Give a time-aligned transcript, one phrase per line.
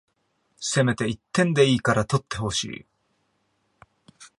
[0.57, 2.85] せめて一点でいいから取ってほしい